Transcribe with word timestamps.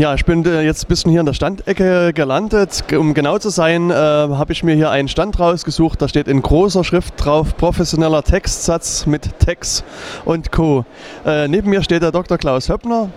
Ja, 0.00 0.14
ich 0.14 0.24
bin 0.24 0.46
äh, 0.46 0.62
jetzt 0.62 0.86
ein 0.86 0.88
bisschen 0.88 1.10
hier 1.10 1.20
in 1.20 1.26
der 1.26 1.34
Standecke 1.34 2.14
gelandet. 2.14 2.84
Um 2.96 3.12
genau 3.12 3.36
zu 3.36 3.50
sein, 3.50 3.90
äh, 3.90 3.94
habe 3.94 4.50
ich 4.50 4.62
mir 4.62 4.74
hier 4.74 4.90
einen 4.90 5.08
Stand 5.08 5.38
rausgesucht. 5.38 6.00
Da 6.00 6.08
steht 6.08 6.26
in 6.26 6.40
großer 6.40 6.84
Schrift 6.84 7.22
drauf 7.22 7.54
professioneller 7.54 8.22
Textsatz 8.22 9.04
mit 9.04 9.38
Text 9.40 9.84
und 10.24 10.52
Co. 10.52 10.86
Äh, 11.26 11.48
neben 11.48 11.68
mir 11.68 11.82
steht 11.82 12.00
der 12.00 12.12
Dr. 12.12 12.38
Klaus 12.38 12.70
Höppner. 12.70 13.10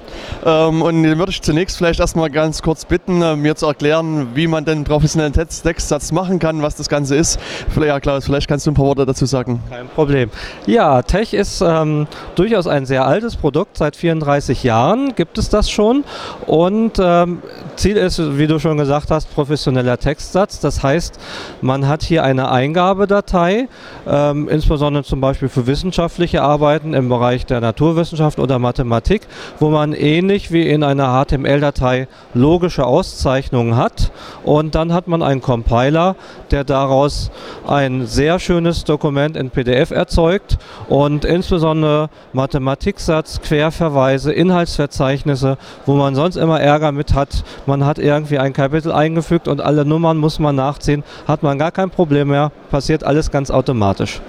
Ähm, 0.46 0.82
und 0.82 1.04
den 1.04 1.18
würde 1.18 1.32
ich 1.32 1.42
zunächst 1.42 1.78
vielleicht 1.78 2.02
erstmal 2.02 2.30
ganz 2.30 2.62
kurz 2.62 2.84
bitten, 2.84 3.22
äh, 3.22 3.38
mir 3.38 3.56
zu 3.56 3.66
erklären, 3.66 4.32
wie 4.34 4.48
man 4.48 4.66
den 4.66 4.84
professionellen 4.84 5.32
Textsatz 5.32 6.12
machen 6.12 6.38
kann, 6.40 6.64
was 6.64 6.76
das 6.76 6.90
Ganze 6.90 7.16
ist. 7.16 7.40
Vielleicht, 7.70 7.88
ja, 7.88 8.00
Klaus, 8.02 8.26
vielleicht 8.26 8.50
kannst 8.50 8.68
du 8.68 8.72
ein 8.72 8.74
paar 8.74 8.88
Worte 8.88 9.06
dazu 9.06 9.26
sagen. 9.26 9.64
Kein 9.70 9.88
Problem. 9.88 10.30
Ja, 10.66 11.02
Tech 11.02 11.34
ist 11.34 11.62
ähm, 11.62 12.08
durchaus 12.36 12.68
ein 12.68 12.86
sehr 12.86 13.06
altes 13.06 13.38
Produkt. 13.38 13.78
Seit 13.78 13.96
34 13.96 14.64
Jahren 14.64 15.16
gibt 15.16 15.38
es 15.38 15.48
das 15.48 15.70
schon. 15.70 16.04
Und 16.46 16.73
und 16.74 17.00
ähm, 17.00 17.44
Ziel 17.76 17.98
ist, 17.98 18.20
wie 18.38 18.48
du 18.48 18.58
schon 18.58 18.78
gesagt 18.78 19.12
hast, 19.12 19.32
professioneller 19.32 20.00
Textsatz. 20.00 20.60
Das 20.60 20.82
heißt, 20.82 21.20
man 21.62 21.88
hat 21.88 22.02
hier 22.02 22.24
eine 22.24 22.50
Eingabedatei, 22.50 23.68
ähm, 24.08 24.50
insbesondere 24.50 25.04
zum 25.04 25.22
Beispiel 25.22 25.50
für 25.50 25.68
wissenschaftliche 25.68 26.42
Arbeiten 26.42 26.96
im 26.96 27.10
Bereich 27.10 27.46
der 27.46 27.62
Naturwissenschaft 27.62 28.40
oder 28.40 28.58
Mathematik, 28.58 29.28
wo 29.60 29.70
man 29.70 29.94
ähnlich 29.94 30.52
wie 30.52 30.68
in 30.68 30.82
einer 30.84 31.24
HTML-Datei 31.24 32.08
logische 32.34 32.86
Auszeichnungen 32.86 33.78
hat. 33.78 34.12
Und 34.44 34.74
dann 34.74 34.94
hat 34.94 35.08
man 35.08 35.22
einen 35.22 35.42
Compiler, 35.42 36.16
der 36.50 36.64
daraus 36.64 37.30
ein 37.68 38.08
sehr 38.08 38.40
schönes 38.40 38.84
Dokument 38.84 39.38
in 39.38 39.52
PDF 39.52 39.92
erzeugt 39.92 40.58
und 40.90 41.24
insbesondere 41.24 42.10
Mathematiksatz, 42.34 43.42
Querverweise, 43.42 44.34
Inhaltsverzeichnisse, 44.34 45.58
wo 45.86 45.94
man 45.94 46.16
sonst 46.16 46.36
immer 46.36 46.63
Ärger 46.64 46.92
mit 46.92 47.14
hat. 47.14 47.44
Man 47.66 47.86
hat 47.86 48.00
irgendwie 48.00 48.40
ein 48.40 48.54
Kapitel 48.54 48.92
eingefügt 48.92 49.48
und 49.48 49.62
alle 49.62 49.86
Nummern 49.86 50.18
muss 50.18 50.40
man 50.40 50.56
nachziehen. 50.56 51.04
Hat 51.28 51.44
man 51.44 51.60
gar 51.60 51.72
kein 51.72 51.90
Problem 51.90 52.30
mehr. 52.30 52.52
Passiert 52.72 53.04
alles 53.04 53.30
ganz 53.30 53.52
automatisch. 53.52 54.22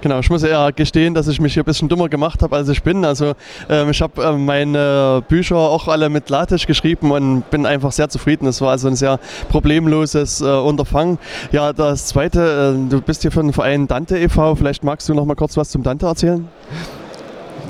Genau, 0.00 0.18
ich 0.20 0.30
muss 0.30 0.42
ja 0.42 0.70
gestehen, 0.70 1.14
dass 1.14 1.28
ich 1.28 1.40
mich 1.40 1.54
hier 1.54 1.62
ein 1.62 1.66
bisschen 1.66 1.88
dummer 1.88 2.08
gemacht 2.08 2.42
habe, 2.42 2.56
als 2.56 2.68
ich 2.68 2.82
bin. 2.82 3.04
Also 3.04 3.32
ähm, 3.68 3.90
ich 3.90 4.00
habe 4.00 4.22
äh, 4.22 4.32
meine 4.32 5.22
Bücher 5.28 5.56
auch 5.56 5.88
alle 5.88 6.08
mit 6.08 6.30
LaTeX 6.30 6.66
geschrieben 6.66 7.10
und 7.10 7.50
bin 7.50 7.66
einfach 7.66 7.92
sehr 7.92 8.08
zufrieden. 8.08 8.46
Es 8.46 8.60
war 8.60 8.70
also 8.70 8.88
ein 8.88 8.96
sehr 8.96 9.18
problemloses 9.48 10.40
äh, 10.40 10.44
Unterfangen. 10.44 11.18
Ja, 11.52 11.72
das 11.72 12.06
Zweite, 12.06 12.76
äh, 12.76 12.90
du 12.90 13.00
bist 13.00 13.22
hier 13.22 13.32
für 13.32 13.42
den 13.42 13.52
Verein 13.52 13.86
Dante 13.86 14.18
e.V. 14.18 14.54
Vielleicht 14.56 14.84
magst 14.84 15.08
du 15.08 15.14
noch 15.14 15.24
mal 15.24 15.34
kurz 15.34 15.56
was 15.56 15.70
zum 15.70 15.82
Dante 15.82 16.06
erzählen? 16.06 16.48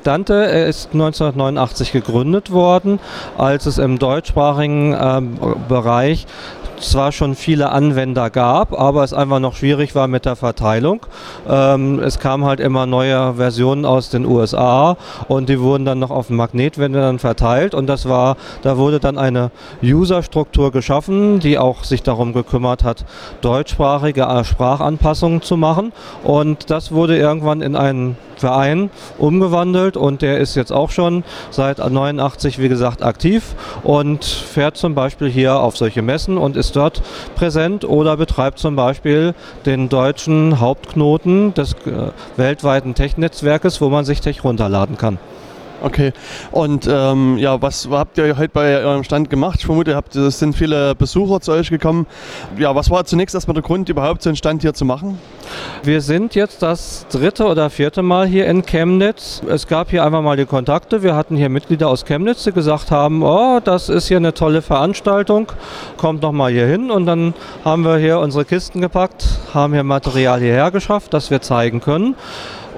Dante 0.03 0.35
ist 0.35 0.91
1989 0.93 1.93
gegründet 1.93 2.51
worden, 2.51 3.01
als 3.39 3.67
es 3.67 3.79
im 3.79 3.99
deutschsprachigen 3.99 4.93
äh, 4.93 5.23
Bereich 5.69 6.27
zwar 6.85 7.13
schon 7.13 7.35
viele 7.35 7.71
Anwender 7.71 8.31
gab, 8.31 8.79
aber 8.79 9.05
es 9.05 9.13
einfach 9.13 9.41
noch 9.41 9.57
schwierig 9.57 9.95
war 9.95 10.09
mit 10.09 10.25
der 10.25 10.37
Verteilung. 10.37 11.07
Ähm, 11.49 11.99
es 12.01 12.19
kamen 12.19 12.45
halt 12.45 12.61
immer 12.61 12.87
neue 12.87 13.35
Versionen 13.35 13.85
aus 13.85 14.11
den 14.11 14.27
USA 14.27 14.97
und 15.29 15.49
die 15.49 15.61
wurden 15.61 15.85
dann 15.85 15.99
noch 15.99 16.11
auf 16.11 16.31
Magnetwände 16.31 17.01
dann 17.01 17.19
verteilt 17.19 17.75
und 17.75 17.87
das 17.87 18.09
war, 18.09 18.37
da 18.63 18.77
wurde 18.77 19.01
dann 19.01 19.19
eine 19.19 19.51
User-Struktur 19.83 20.73
geschaffen, 20.73 21.41
die 21.41 21.59
auch 21.59 21.85
sich 21.85 22.03
darum 22.03 22.33
gekümmert 22.33 22.85
hat, 22.85 23.05
deutschsprachige 23.41 24.23
äh, 24.23 24.45
Sprachanpassungen 24.45 25.43
zu 25.43 25.57
machen 25.57 25.93
und 26.25 26.71
das 26.71 26.93
wurde 26.93 27.17
irgendwann 27.17 27.63
in 27.63 27.77
einen 27.77 28.17
Verein 28.43 28.91
umgewandelt 29.19 29.97
und 29.97 30.21
der 30.21 30.39
ist 30.39 30.57
jetzt 30.57 30.73
auch 30.73 30.91
schon 30.91 31.23
seit 31.51 31.79
89 31.79 32.59
wie 32.59 32.69
gesagt 32.69 33.03
aktiv 33.03 33.55
und 33.85 34.25
fährt 34.25 34.77
zum 34.77 34.97
Beispiel 34.97 35.31
hier 35.31 35.61
auf 35.61 35.77
solche 35.77 36.03
Messen 36.03 36.39
und 36.39 36.57
ist 36.57 36.72
dort 36.73 37.03
präsent 37.35 37.85
oder 37.85 38.17
betreibt 38.17 38.59
zum 38.59 38.77
Beispiel 38.77 39.35
den 39.67 39.89
deutschen 39.89 40.61
Hauptknoten 40.61 41.55
des 41.55 41.73
äh, 41.87 42.11
weltweiten 42.37 42.95
Tech-Netzwerkes, 42.95 43.81
wo 43.81 43.89
man 43.89 44.05
sich 44.05 44.21
Tech 44.21 44.45
runterladen 44.45 44.99
kann. 44.99 45.19
Okay. 45.83 46.13
Und 46.53 46.89
ähm, 46.89 47.39
ja, 47.39 47.61
was 47.61 47.89
habt 47.91 48.17
ihr 48.17 48.37
heute 48.37 48.51
bei 48.53 48.77
eurem 48.85 49.03
Stand 49.03 49.31
gemacht? 49.31 49.57
Ich 49.59 49.67
vermute, 49.67 50.01
es 50.15 50.39
sind 50.39 50.55
viele 50.55 50.95
Besucher 50.95 51.41
zu 51.41 51.51
euch 51.51 51.71
gekommen. 51.71 52.07
Ja, 52.57 52.73
was 52.77 52.89
war 52.89 53.05
zunächst 53.05 53.35
erstmal 53.35 53.55
der 53.55 53.65
Grund, 53.65 53.89
überhaupt 53.89 54.23
so 54.23 54.31
einen 54.31 54.37
Stand 54.37 54.63
hier 54.63 54.75
zu 54.75 54.85
machen? 54.85 55.19
Wir 55.83 56.01
sind 56.01 56.37
jetzt 56.37 56.63
das 56.63 57.07
dritte 57.11 57.47
oder 57.47 57.69
vierte 57.69 58.03
Mal 58.03 58.29
hier 58.29 58.47
in 58.47 58.65
Chemnitz. 58.65 59.43
Es 59.49 59.67
gab 59.67 59.91
hier 59.91 60.05
einfach 60.05 60.23
mal 60.23 60.37
die 60.37 60.47
Kontakte. 60.47 61.03
Wir 61.03 61.17
hatten 61.17 61.37
hier 61.37 61.49
Mitglieder 61.49 61.89
aus 61.89 62.05
Chemnitz, 62.05 62.45
die 62.45 62.53
gesagt 62.53 62.93
haben, 62.93 63.25
oh, 63.25 63.59
das 63.59 63.89
ist 63.89 64.07
hier 64.07 64.19
eine 64.19 64.35
tolle 64.35 64.63
Veranstaltung, 64.63 65.51
kommt 65.97 66.23
noch 66.23 66.33
mal 66.33 66.53
hier 66.53 66.67
hin. 66.67 66.93
Und 66.93 67.07
dann 67.07 67.35
haben 67.65 67.83
wir 67.83 67.97
hier 67.97 68.21
unsere 68.21 68.45
Kisten 68.45 68.81
gepackt, 68.81 69.27
haben 69.53 69.73
hier 69.73 69.83
Material 69.83 70.39
hierher 70.39 70.71
geschafft, 70.71 71.13
das 71.13 71.33
wir 71.33 71.43
zeigen 71.43 71.81
können. 71.81 72.15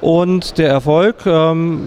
Und 0.04 0.58
der 0.58 0.68
Erfolg 0.68 1.24
ähm, 1.24 1.80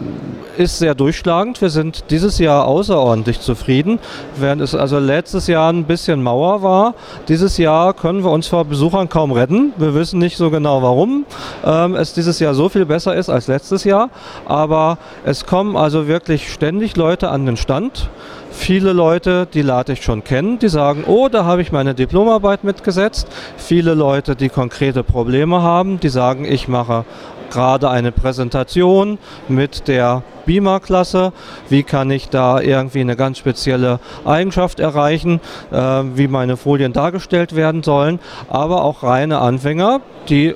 ist 0.58 0.80
sehr 0.80 0.96
durchschlagend. 0.96 1.62
Wir 1.62 1.70
sind 1.70 2.06
dieses 2.10 2.40
Jahr 2.40 2.66
außerordentlich 2.66 3.42
zufrieden. 3.42 4.00
Während 4.38 4.60
es 4.64 4.74
also 4.74 4.98
letztes 4.98 5.46
Jahr 5.46 5.72
ein 5.72 5.84
bisschen 5.84 6.24
Mauer 6.24 6.64
war, 6.64 6.96
dieses 7.28 7.60
Jahr 7.60 7.94
können 7.94 8.24
wir 8.24 8.32
uns 8.32 8.48
vor 8.48 8.66
Besuchern 8.66 9.08
kaum 9.08 9.32
retten. 9.32 9.72
Wir 9.78 9.94
wissen 9.94 10.18
nicht 10.18 10.36
so 10.36 10.50
genau 10.50 10.82
warum 10.82 11.28
ähm, 11.64 11.94
es 11.94 12.14
dieses 12.14 12.40
Jahr 12.40 12.56
so 12.56 12.70
viel 12.70 12.88
besser 12.88 13.16
ist 13.16 13.30
als 13.30 13.46
letztes 13.46 13.84
Jahr. 13.84 14.10
Aber 14.46 14.98
es 15.24 15.46
kommen 15.46 15.78
also 15.78 16.08
wirklich 16.08 16.52
ständig 16.52 16.98
Leute 16.98 17.30
an 17.30 17.46
den 17.46 17.56
Stand 17.56 18.10
viele 18.58 18.92
Leute, 18.92 19.48
die 19.54 19.62
LaTeX 19.62 20.04
schon 20.04 20.24
kennen, 20.24 20.60
die 20.60 20.68
sagen, 20.68 21.04
oh, 21.06 21.30
da 21.30 21.46
habe 21.46 21.62
ich 21.62 21.72
meine 21.72 21.94
Diplomarbeit 21.94 22.64
mitgesetzt. 22.64 23.28
Viele 23.56 23.94
Leute, 23.94 24.36
die 24.36 24.50
konkrete 24.50 25.04
Probleme 25.04 25.62
haben, 25.62 26.00
die 26.00 26.10
sagen, 26.10 26.44
ich 26.44 26.68
mache 26.68 27.06
gerade 27.50 27.90
eine 27.90 28.12
Präsentation 28.12 29.18
mit 29.47 29.88
der 29.88 30.24
Beamer-Klasse. 30.46 31.34
Wie 31.69 31.84
kann 31.84 32.09
ich 32.09 32.30
da 32.30 32.59
irgendwie 32.59 33.02
eine 33.02 33.16
ganz 33.16 33.38
spezielle 33.38 34.00
Eigenschaft 34.25 34.80
erreichen, 34.80 35.40
äh, 35.72 35.78
wie 35.78 36.28
meine 36.28 36.57
Folien 36.57 36.94
dargestellt 36.94 37.56
werden 37.56 37.84
sollen. 37.84 38.19
Aber 38.50 38.84
auch 38.84 39.03
reine 39.03 39.40
Anfänger, 39.40 40.02
die 40.30 40.56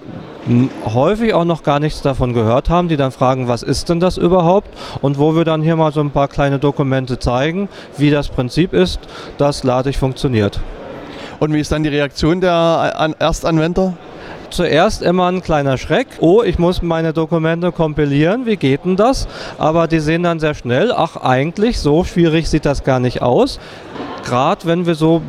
häufig 0.85 1.34
auch 1.34 1.46
noch 1.46 1.63
gar 1.63 1.80
nichts 1.80 2.01
davon 2.01 2.34
gehört 2.34 2.69
haben, 2.69 2.88
die 2.88 2.97
dann 2.97 3.12
fragen, 3.12 3.47
was 3.47 3.62
ist 3.62 3.90
denn 3.90 4.00
das 4.00 4.18
überhaupt? 4.18 4.69
Und 5.01 5.19
wo 5.19 5.35
wir 5.35 5.46
dann 5.46 5.62
hier 5.62 5.75
mal 5.75 5.91
so 5.91 6.00
ein 6.00 6.12
paar 6.12 6.28
kleine 6.28 6.57
Dokumente 6.57 7.19
zeigen, 7.19 7.69
wie 7.97 8.09
das 8.09 8.30
Prinzip 8.30 8.74
ist, 8.74 9.00
dass 9.38 9.63
LaTeX 9.63 9.97
funktioniert. 9.97 10.59
Und 11.40 11.53
wie 11.53 11.59
ist 11.59 11.72
dann 11.72 11.84
die 11.84 11.90
Reaktion 11.90 12.41
der 12.41 13.13
Erstanwender? 13.19 13.94
Zuerst 14.51 15.01
immer 15.01 15.31
ein 15.31 15.41
kleiner 15.41 15.78
Schreck. 15.78 16.07
Oh, 16.19 16.44
ich 16.44 16.59
muss 16.59 16.81
meine 16.81 17.13
Dokumente 17.13 17.72
kompilieren, 17.72 18.45
wie 18.45 18.57
geht 18.57 18.85
denn 18.85 18.95
das? 18.95 19.28
Aber 19.57 19.88
die 19.88 20.00
sehen 20.00 20.23
dann 20.23 20.39
sehr 20.39 20.53
schnell, 20.53 20.91
ach 20.91 21.17
eigentlich, 21.17 21.79
so 21.79 22.03
schwierig 22.03 22.50
sieht 22.50 22.66
das 22.66 22.84
gar 22.84 23.00
nicht 23.00 23.22
aus 23.22 23.59
gerade 24.24 24.66
wenn 24.66 24.86
wir 24.86 24.96
so 24.96 25.22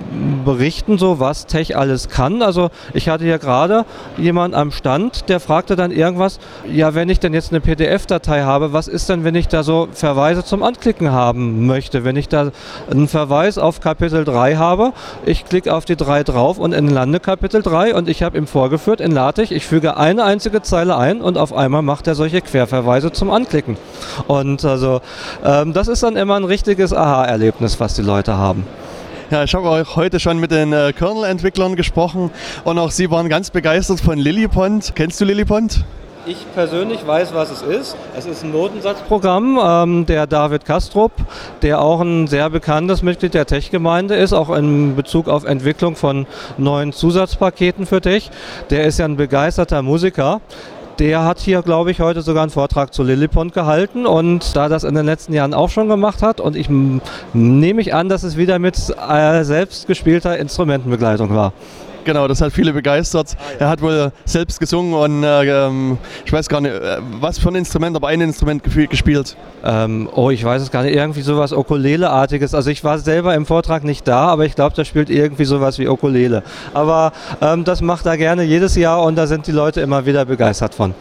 berichten, 0.44 0.98
so 0.98 1.20
was 1.20 1.46
Tech 1.46 1.76
alles 1.76 2.08
kann. 2.08 2.42
Also 2.42 2.70
ich 2.94 3.08
hatte 3.08 3.24
hier 3.24 3.38
gerade 3.38 3.84
jemand 4.16 4.54
am 4.54 4.70
Stand, 4.70 5.28
der 5.28 5.40
fragte 5.40 5.76
dann 5.76 5.90
irgendwas, 5.90 6.38
ja, 6.70 6.94
wenn 6.94 7.08
ich 7.08 7.20
denn 7.20 7.34
jetzt 7.34 7.52
eine 7.52 7.60
PDF-Datei 7.60 8.42
habe, 8.42 8.72
was 8.72 8.88
ist 8.88 9.08
denn, 9.08 9.24
wenn 9.24 9.34
ich 9.34 9.48
da 9.48 9.62
so 9.62 9.88
Verweise 9.92 10.44
zum 10.44 10.62
Anklicken 10.62 11.12
haben 11.12 11.66
möchte? 11.66 12.04
Wenn 12.04 12.16
ich 12.16 12.28
da 12.28 12.50
einen 12.90 13.08
Verweis 13.08 13.58
auf 13.58 13.80
Kapitel 13.80 14.24
3 14.24 14.56
habe, 14.56 14.92
ich 15.24 15.44
klicke 15.44 15.74
auf 15.74 15.84
die 15.84 15.96
3 15.96 16.24
drauf 16.24 16.58
und 16.58 16.72
lande 16.72 17.20
Kapitel 17.20 17.62
3 17.62 17.94
und 17.94 18.08
ich 18.08 18.22
habe 18.22 18.38
ihm 18.38 18.46
vorgeführt 18.46 19.00
in 19.00 19.12
LaTeX, 19.12 19.50
ich 19.50 19.66
füge 19.66 19.96
eine 19.96 20.24
einzige 20.24 20.62
Zeile 20.62 20.96
ein 20.96 21.20
und 21.20 21.38
auf 21.38 21.52
einmal 21.52 21.82
macht 21.82 22.06
er 22.06 22.14
solche 22.14 22.40
Querverweise 22.40 23.12
zum 23.12 23.30
Anklicken. 23.30 23.76
Und 24.26 24.64
also 24.64 25.00
ähm, 25.44 25.72
das 25.72 25.88
ist 25.88 26.02
dann 26.02 26.16
immer 26.16 26.36
ein 26.36 26.44
richtiges 26.44 26.92
Aha-Erlebnis, 26.92 27.80
was 27.80 27.94
die 27.94 28.02
Leute 28.02 28.36
haben. 28.36 28.66
Ja, 29.32 29.44
ich 29.44 29.54
habe 29.54 29.66
auch 29.66 29.96
heute 29.96 30.20
schon 30.20 30.36
mit 30.40 30.50
den 30.50 30.74
äh, 30.74 30.92
Kernel-Entwicklern 30.92 31.74
gesprochen 31.74 32.30
und 32.64 32.78
auch 32.78 32.90
sie 32.90 33.10
waren 33.10 33.30
ganz 33.30 33.48
begeistert 33.48 33.98
von 33.98 34.18
Lillipond. 34.18 34.92
Kennst 34.94 35.22
du 35.22 35.24
Lillipond? 35.24 35.86
Ich 36.26 36.36
persönlich 36.54 37.06
weiß, 37.06 37.32
was 37.32 37.50
es 37.50 37.62
ist. 37.62 37.96
Es 38.14 38.26
ist 38.26 38.44
ein 38.44 38.52
Notensatzprogramm. 38.52 39.58
Ähm, 39.58 40.04
der 40.04 40.26
David 40.26 40.66
Kastrup, 40.66 41.12
der 41.62 41.80
auch 41.80 42.02
ein 42.02 42.26
sehr 42.26 42.50
bekanntes 42.50 43.02
Mitglied 43.02 43.32
der 43.32 43.46
Tech-Gemeinde 43.46 44.16
ist, 44.16 44.34
auch 44.34 44.50
in 44.50 44.96
Bezug 44.96 45.28
auf 45.28 45.44
Entwicklung 45.44 45.96
von 45.96 46.26
neuen 46.58 46.92
Zusatzpaketen 46.92 47.86
für 47.86 48.02
Tech. 48.02 48.30
Der 48.68 48.84
ist 48.84 48.98
ja 48.98 49.06
ein 49.06 49.16
begeisterter 49.16 49.80
Musiker. 49.80 50.42
Der 50.98 51.24
hat 51.24 51.38
hier, 51.38 51.62
glaube 51.62 51.90
ich, 51.90 52.00
heute 52.00 52.22
sogar 52.22 52.42
einen 52.42 52.50
Vortrag 52.50 52.92
zu 52.92 53.02
Lillipond 53.02 53.54
gehalten 53.54 54.06
und 54.06 54.54
da 54.54 54.68
das 54.68 54.84
in 54.84 54.94
den 54.94 55.06
letzten 55.06 55.32
Jahren 55.32 55.54
auch 55.54 55.70
schon 55.70 55.88
gemacht 55.88 56.22
hat 56.22 56.40
und 56.40 56.54
ich 56.54 56.68
nehme 57.32 57.80
ich 57.80 57.94
an, 57.94 58.08
dass 58.08 58.22
es 58.22 58.36
wieder 58.36 58.58
mit 58.58 58.76
äh, 59.08 59.42
selbst 59.44 59.86
gespielter 59.86 60.38
Instrumentenbegleitung 60.38 61.34
war. 61.34 61.52
Genau, 62.04 62.26
das 62.26 62.40
hat 62.40 62.52
viele 62.52 62.72
begeistert. 62.72 63.36
Er 63.58 63.68
hat 63.68 63.80
wohl 63.80 64.12
selbst 64.24 64.58
gesungen 64.58 64.94
und 64.94 65.22
äh, 65.22 65.66
ähm, 65.66 65.98
ich 66.24 66.32
weiß 66.32 66.48
gar 66.48 66.60
nicht, 66.60 66.74
äh, 66.74 66.98
was 67.20 67.38
für 67.38 67.48
ein 67.48 67.54
Instrument, 67.54 67.94
aber 67.96 68.08
ein 68.08 68.20
Instrument 68.20 68.62
gespielt. 68.62 69.36
Ähm, 69.64 70.08
oh, 70.14 70.30
ich 70.30 70.44
weiß 70.44 70.62
es 70.62 70.70
gar 70.70 70.82
nicht, 70.82 70.94
irgendwie 70.94 71.22
sowas 71.22 71.52
Ukulele-artiges. 71.52 72.54
Also 72.54 72.70
ich 72.70 72.82
war 72.82 72.98
selber 72.98 73.34
im 73.34 73.46
Vortrag 73.46 73.84
nicht 73.84 74.08
da, 74.08 74.26
aber 74.28 74.44
ich 74.44 74.54
glaube, 74.54 74.74
da 74.74 74.84
spielt 74.84 75.10
irgendwie 75.10 75.44
sowas 75.44 75.78
wie 75.78 75.88
Ukulele. 75.88 76.42
Aber 76.74 77.12
ähm, 77.40 77.64
das 77.64 77.80
macht 77.80 78.06
er 78.06 78.16
gerne 78.16 78.42
jedes 78.42 78.74
Jahr 78.74 79.02
und 79.02 79.16
da 79.16 79.26
sind 79.26 79.46
die 79.46 79.52
Leute 79.52 79.80
immer 79.80 80.04
wieder 80.06 80.24
begeistert 80.24 80.74
von. 80.74 80.94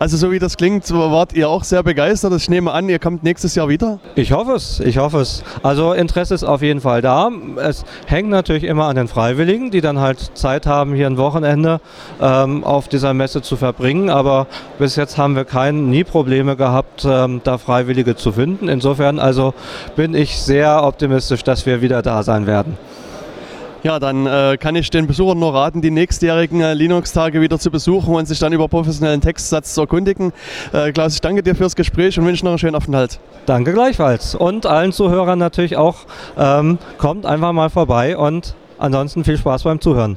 Also 0.00 0.16
so 0.16 0.30
wie 0.30 0.38
das 0.38 0.56
klingt, 0.56 0.88
wart 0.92 1.32
ihr 1.32 1.48
auch 1.48 1.64
sehr 1.64 1.82
begeistert. 1.82 2.32
Ich 2.36 2.48
nehme 2.48 2.70
an, 2.70 2.88
ihr 2.88 3.00
kommt 3.00 3.24
nächstes 3.24 3.56
Jahr 3.56 3.68
wieder. 3.68 3.98
Ich 4.14 4.30
hoffe 4.30 4.52
es, 4.52 4.78
ich 4.78 4.98
hoffe 4.98 5.18
es. 5.18 5.42
Also 5.64 5.92
Interesse 5.92 6.34
ist 6.34 6.44
auf 6.44 6.62
jeden 6.62 6.80
Fall 6.80 7.02
da. 7.02 7.30
Es 7.56 7.84
hängt 8.06 8.28
natürlich 8.30 8.62
immer 8.62 8.86
an 8.86 8.94
den 8.94 9.08
Freiwilligen, 9.08 9.72
die 9.72 9.80
dann 9.80 9.98
halt 9.98 10.30
Zeit 10.34 10.66
haben, 10.66 10.94
hier 10.94 11.08
ein 11.08 11.16
Wochenende 11.16 11.80
ähm, 12.20 12.62
auf 12.62 12.86
dieser 12.86 13.12
Messe 13.12 13.42
zu 13.42 13.56
verbringen. 13.56 14.08
Aber 14.08 14.46
bis 14.78 14.94
jetzt 14.94 15.18
haben 15.18 15.34
wir 15.34 15.44
kein, 15.44 15.90
nie 15.90 16.04
Probleme 16.04 16.54
gehabt, 16.54 17.04
ähm, 17.04 17.40
da 17.42 17.58
Freiwillige 17.58 18.14
zu 18.14 18.30
finden. 18.30 18.68
Insofern 18.68 19.18
also 19.18 19.52
bin 19.96 20.14
ich 20.14 20.38
sehr 20.40 20.84
optimistisch, 20.84 21.42
dass 21.42 21.66
wir 21.66 21.82
wieder 21.82 22.02
da 22.02 22.22
sein 22.22 22.46
werden. 22.46 22.78
Ja, 23.84 24.00
dann 24.00 24.26
äh, 24.26 24.56
kann 24.58 24.74
ich 24.74 24.90
den 24.90 25.06
Besuchern 25.06 25.38
nur 25.38 25.54
raten, 25.54 25.80
die 25.80 25.92
nächstjährigen 25.92 26.60
äh, 26.60 26.74
Linux-Tage 26.74 27.40
wieder 27.40 27.60
zu 27.60 27.70
besuchen 27.70 28.14
und 28.14 28.26
sich 28.26 28.38
dann 28.40 28.52
über 28.52 28.66
professionellen 28.66 29.20
Textsatz 29.20 29.74
zu 29.74 29.82
erkundigen. 29.82 30.32
Äh, 30.72 30.90
Klaus, 30.90 31.14
ich 31.14 31.20
danke 31.20 31.44
dir 31.44 31.54
fürs 31.54 31.76
Gespräch 31.76 32.18
und 32.18 32.26
wünsche 32.26 32.44
noch 32.44 32.52
einen 32.52 32.58
schönen 32.58 32.74
Aufenthalt. 32.74 33.20
Danke 33.46 33.72
gleichfalls. 33.72 34.34
Und 34.34 34.66
allen 34.66 34.92
Zuhörern 34.92 35.38
natürlich 35.38 35.76
auch, 35.76 36.06
ähm, 36.36 36.78
kommt 36.98 37.24
einfach 37.24 37.52
mal 37.52 37.70
vorbei 37.70 38.16
und 38.16 38.56
ansonsten 38.78 39.22
viel 39.22 39.38
Spaß 39.38 39.62
beim 39.62 39.80
Zuhören. 39.80 40.16